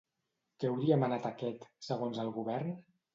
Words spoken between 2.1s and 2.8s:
el Govern?